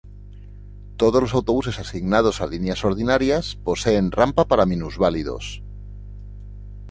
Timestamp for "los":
1.21-1.35